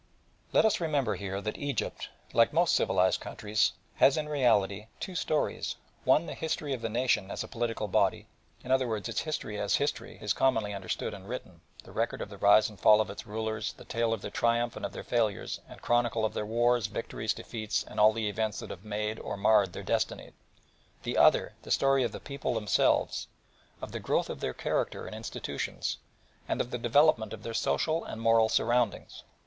[0.51, 5.75] Let us remember here that Egypt, like most civilised countries, has in reality two stories,
[6.05, 8.25] one the history of the nation as a political body;
[8.63, 12.31] in other words, its history as history is commonly understood and written, the record of
[12.31, 15.03] the rise and fall of its rulers, the tale of their triumph and of their
[15.03, 19.19] failures, and chronicle of their wars, victories, defeats, and all the events that have made
[19.19, 20.33] or marred their destinies:
[21.03, 23.27] the other the story of the people themselves,
[23.83, 25.97] of the growth of their character and institutions,
[26.47, 29.21] and of the development of their social and moral surroundings.